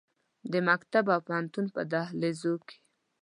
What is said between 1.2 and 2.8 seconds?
پوهنتون په دهلیزو کې